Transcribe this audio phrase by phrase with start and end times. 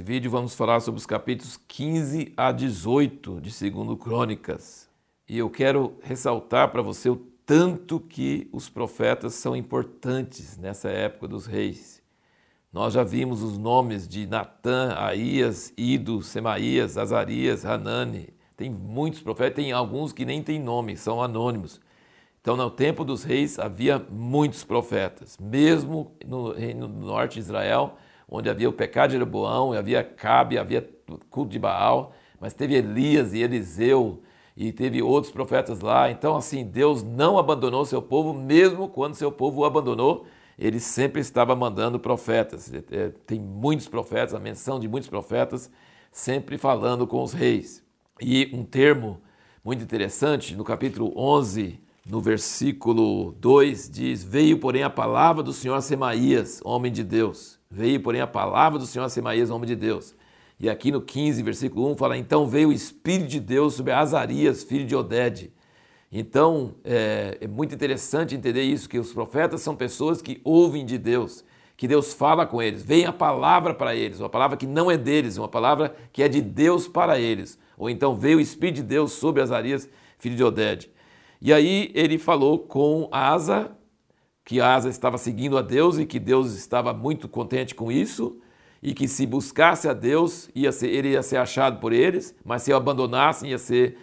[0.00, 4.88] vídeo vamos falar sobre os capítulos 15 a 18 de 2 Crônicas.
[5.28, 11.28] E eu quero ressaltar para você o tanto que os profetas são importantes nessa época
[11.28, 12.02] dos reis.
[12.72, 18.30] Nós já vimos os nomes de Natã, Aías, Ido, Semaías, Azarias, Hanani.
[18.56, 21.78] Tem muitos profetas, tem alguns que nem têm nome, são anônimos.
[22.40, 27.98] Então, no tempo dos reis havia muitos profetas, mesmo no reino do norte de Israel,
[28.28, 30.88] onde havia o pecado de Jeroboão, havia Cabe, havia
[31.30, 34.22] culto de Baal, mas teve Elias e Eliseu
[34.56, 36.10] e teve outros profetas lá.
[36.10, 40.26] Então, assim, Deus não abandonou seu povo, mesmo quando seu povo o abandonou,
[40.58, 42.72] ele sempre estava mandando profetas.
[42.90, 45.70] É, tem muitos profetas, a menção de muitos profetas,
[46.12, 47.82] sempre falando com os reis.
[48.20, 49.20] E um termo
[49.64, 55.74] muito interessante, no capítulo 11, no versículo 2, diz: Veio, porém, a palavra do Senhor
[55.74, 57.58] a Semaías, homem de Deus.
[57.74, 60.14] Veio, porém, a palavra do Senhor a Semaías, homem de Deus.
[60.60, 64.62] E aqui no 15, versículo 1, fala: Então veio o Espírito de Deus sobre Azarias,
[64.62, 65.52] filho de Oded.
[66.12, 70.96] Então é, é muito interessante entender isso: que os profetas são pessoas que ouvem de
[70.96, 71.44] Deus,
[71.76, 74.96] que Deus fala com eles, vem a palavra para eles, uma palavra que não é
[74.96, 77.58] deles, uma palavra que é de Deus para eles.
[77.76, 80.88] Ou então veio o Espírito de Deus sobre Azarias, filho de Oded.
[81.42, 83.76] E aí ele falou com Asa,
[84.44, 88.36] que Asa estava seguindo a Deus e que Deus estava muito contente com isso,
[88.82, 92.62] e que se buscasse a Deus, ia ser, ele ia ser achado por eles, mas
[92.62, 93.96] se o abandonassem, ia ser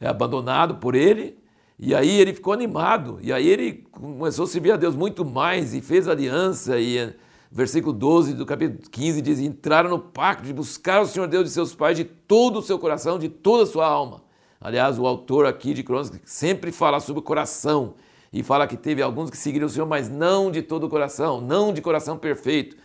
[0.00, 1.38] é, abandonado por ele.
[1.78, 5.74] E aí ele ficou animado, e aí ele começou a servir a Deus muito mais
[5.74, 6.80] e fez aliança.
[6.80, 7.14] E
[7.52, 11.50] versículo 12 do capítulo 15 diz: Entraram no pacto de buscar o Senhor Deus de
[11.50, 14.22] seus pais de todo o seu coração, de toda a sua alma.
[14.60, 17.94] Aliás, o autor aqui de Crônicas sempre fala sobre o coração
[18.38, 21.40] e fala que teve alguns que seguiram o Senhor, mas não de todo o coração,
[21.40, 22.76] não de coração perfeito.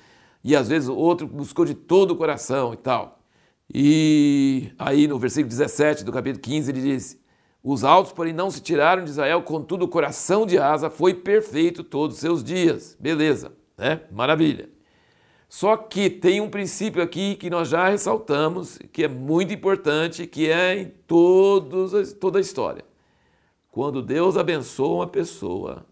[0.42, 3.20] E às vezes o outro buscou de todo o coração e tal.
[3.74, 7.20] E aí no versículo 17 do capítulo 15 ele diz:
[7.62, 11.84] Os altos, porém, não se tiraram de Israel, contudo o coração de Asa foi perfeito
[11.84, 12.96] todos os seus dias.
[12.98, 14.02] Beleza, né?
[14.10, 14.70] Maravilha.
[15.50, 20.50] Só que tem um princípio aqui que nós já ressaltamos, que é muito importante, que
[20.50, 22.86] é em todos, toda a história.
[23.72, 25.86] Quando Deus abençoa uma pessoa,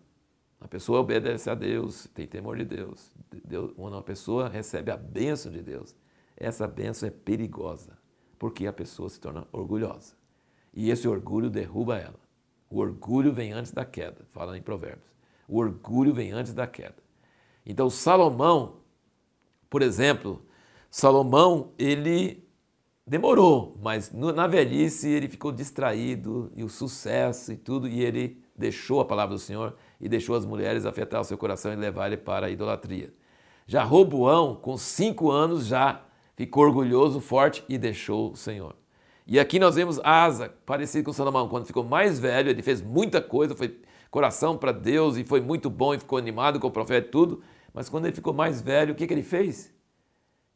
[0.59, 3.11] a pessoa obedece a Deus, tem temor de Deus.
[3.43, 5.95] Deus quando uma pessoa recebe a bênção de Deus,
[6.35, 7.97] essa bênção é perigosa,
[8.37, 10.13] porque a pessoa se torna orgulhosa.
[10.73, 12.19] E esse orgulho derruba ela.
[12.69, 15.09] O orgulho vem antes da queda, fala em Provérbios.
[15.47, 16.97] O orgulho vem antes da queda.
[17.65, 18.79] Então Salomão
[19.69, 20.43] por exemplo,
[20.89, 22.43] Salomão, ele
[23.09, 29.01] demorou, mas na velhice ele ficou distraído e o sucesso e tudo, e ele deixou
[29.01, 32.17] a palavra do Senhor e deixou as mulheres afetar o seu coração e levar ele
[32.17, 33.11] para a idolatria.
[33.65, 36.03] Já Roboão, com cinco anos, já
[36.35, 38.75] ficou orgulhoso, forte e deixou o Senhor.
[39.25, 43.19] E aqui nós vemos Asa, parecido com Salomão, quando ficou mais velho, ele fez muita
[43.19, 43.79] coisa, foi
[44.11, 47.41] coração para Deus e foi muito bom e ficou animado com o profeta e tudo,
[47.73, 49.73] mas quando ele ficou mais velho, o que, que ele fez?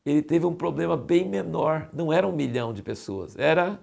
[0.06, 1.90] Ele teve um problema bem menor.
[1.94, 3.38] Não era um milhão de pessoas.
[3.38, 3.80] Era,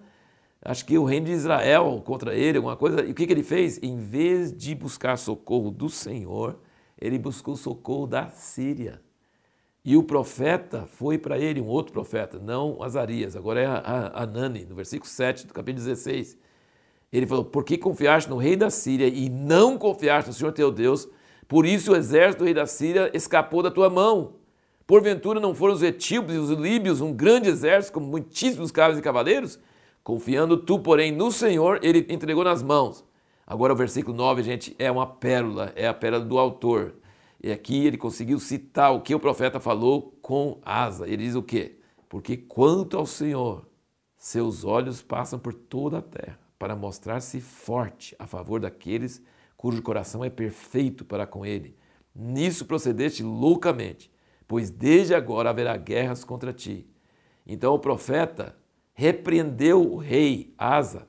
[0.63, 3.05] acho que o reino de Israel contra ele, alguma coisa.
[3.05, 3.79] E o que, que ele fez?
[3.83, 6.59] Em vez de buscar socorro do Senhor,
[7.01, 9.01] ele buscou socorro da Síria.
[9.83, 13.67] E o profeta foi para ele, um outro profeta, não Azarias, agora é
[14.15, 16.37] Anani, no versículo 7 do capítulo 16.
[17.11, 20.71] Ele falou: Por que confiaste no rei da Síria e não confiaste no Senhor teu
[20.71, 21.09] Deus?
[21.49, 24.35] Por isso o exército do rei da Síria escapou da tua mão.
[24.91, 29.01] Porventura não foram os etíopes e os líbios um grande exército com muitíssimos carros e
[29.01, 29.57] cavaleiros?
[30.03, 33.05] Confiando tu, porém, no Senhor, ele entregou nas mãos.
[33.47, 36.97] Agora o versículo 9, gente, é uma pérola, é a pérola do autor.
[37.41, 41.07] E aqui ele conseguiu citar o que o profeta falou com asa.
[41.07, 41.79] Ele diz o quê?
[42.09, 43.65] Porque quanto ao Senhor,
[44.19, 49.25] seus olhos passam por toda a terra para mostrar-se forte a favor daqueles que
[49.57, 51.77] cujo coração é perfeito para com ele.
[52.13, 54.11] Nisso procedeste loucamente,
[54.51, 56.85] pois desde agora haverá guerras contra ti.
[57.47, 58.57] Então o profeta
[58.93, 61.07] repreendeu o rei Asa.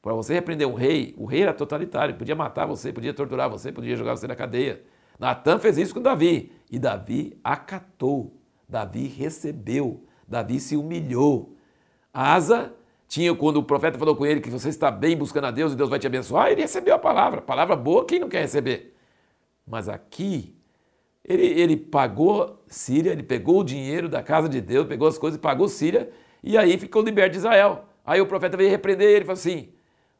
[0.00, 3.72] Para você repreender um rei, o rei era totalitário, podia matar você, podia torturar você,
[3.72, 4.84] podia jogar você na cadeia.
[5.18, 11.56] Natan fez isso com Davi e Davi acatou, Davi recebeu, Davi se humilhou.
[12.14, 12.72] Asa
[13.08, 15.76] tinha quando o profeta falou com ele que você está bem buscando a Deus e
[15.76, 17.42] Deus vai te abençoar, ele recebeu a palavra.
[17.42, 18.96] Palavra boa, quem não quer receber?
[19.66, 20.54] Mas aqui,
[21.28, 25.38] ele, ele pagou Síria, ele pegou o dinheiro da casa de Deus, pegou as coisas
[25.38, 26.10] e pagou Síria,
[26.42, 27.84] e aí ficou liberto de Israel.
[28.04, 29.70] Aí o profeta veio repreender ele e falou assim: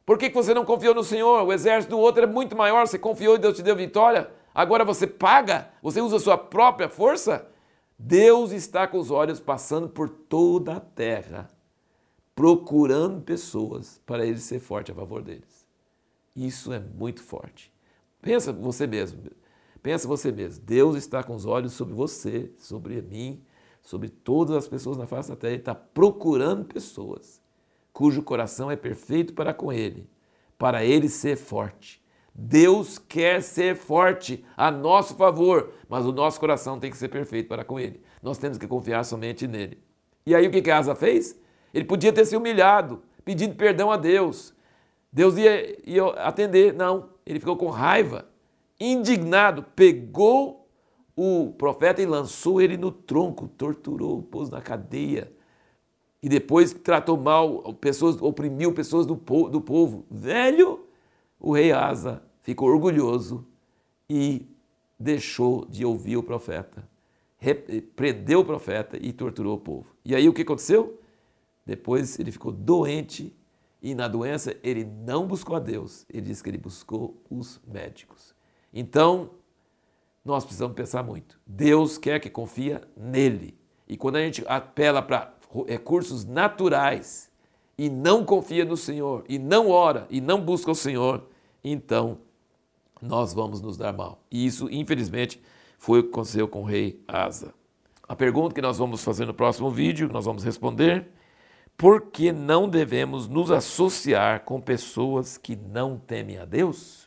[0.05, 1.43] Por que você não confiou no Senhor?
[1.43, 4.29] O exército do outro é muito maior, você confiou e Deus te deu vitória.
[4.53, 7.47] Agora você paga, você usa a sua própria força
[7.97, 11.49] Deus está com os olhos passando por toda a terra,
[12.35, 15.65] procurando pessoas para ele ser forte a favor deles.
[16.35, 17.73] Isso é muito forte.
[18.21, 19.23] Pensa você mesmo.
[19.77, 20.63] Pensa você mesmo.
[20.63, 23.43] Deus está com os olhos sobre você, sobre mim,
[23.81, 25.53] sobre todas as pessoas na face da terra.
[25.53, 27.41] Ele está procurando pessoas
[27.97, 30.07] cujo coração é perfeito para com ele,
[30.55, 31.99] para ele ser forte.
[32.31, 37.47] Deus quer ser forte a nosso favor, mas o nosso coração tem que ser perfeito
[37.47, 37.99] para com ele.
[38.21, 39.81] Nós temos que confiar somente nele.
[40.27, 41.39] E aí o que, que Asa fez?
[41.73, 44.53] Ele podia ter se humilhado, pedindo perdão a Deus.
[45.11, 46.75] Deus ia, ia atender.
[46.75, 48.29] Não, ele ficou com raiva,
[48.79, 50.67] indignado, pegou
[51.15, 55.31] o profeta e lançou ele no tronco, torturou, pôs na cadeia.
[56.21, 60.05] E depois tratou mal pessoas, oprimiu pessoas do, do povo.
[60.09, 60.85] Velho,
[61.39, 63.45] o rei Asa ficou orgulhoso
[64.09, 64.47] e
[64.99, 66.87] deixou de ouvir o profeta.
[67.95, 69.95] Prendeu o profeta e torturou o povo.
[70.03, 70.99] E aí o que aconteceu?
[71.65, 73.35] Depois ele ficou doente
[73.81, 78.36] e na doença ele não buscou a Deus, ele disse que ele buscou os médicos.
[78.73, 79.31] Então,
[80.23, 81.39] nós precisamos pensar muito.
[81.45, 83.57] Deus quer que confia nele.
[83.87, 85.33] E quando a gente apela para
[85.65, 87.31] recursos naturais
[87.77, 91.27] e não confia no Senhor, e não ora, e não busca o Senhor,
[91.63, 92.17] então
[93.01, 94.21] nós vamos nos dar mal.
[94.29, 95.41] E isso, infelizmente,
[95.77, 97.53] foi o que aconteceu com o rei Asa.
[98.07, 101.07] A pergunta que nós vamos fazer no próximo vídeo, nós vamos responder:
[101.77, 107.06] por que não devemos nos associar com pessoas que não temem a Deus?